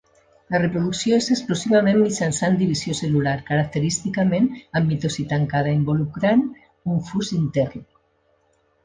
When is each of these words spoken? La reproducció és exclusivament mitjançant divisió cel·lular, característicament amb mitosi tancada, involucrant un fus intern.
La 0.53 0.59
reproducció 0.61 1.17
és 1.23 1.27
exclusivament 1.33 1.99
mitjançant 2.03 2.57
divisió 2.61 2.95
cel·lular, 2.99 3.33
característicament 3.49 4.47
amb 4.81 4.89
mitosi 4.95 5.27
tancada, 5.35 5.75
involucrant 5.81 6.43
un 6.95 7.05
fus 7.11 7.31
intern. 7.43 7.85